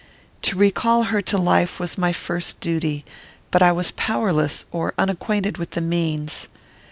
To 0.41 0.57
recall 0.57 1.03
her 1.03 1.21
to 1.21 1.37
life 1.37 1.79
was 1.79 1.95
my 1.95 2.11
first 2.11 2.59
duty; 2.59 3.05
but 3.51 3.61
I 3.61 3.71
was 3.71 3.91
powerless, 3.91 4.65
or 4.71 4.95
unacquainted 4.97 5.59
with 5.59 5.69
the 5.77 5.81
means. 5.81 6.47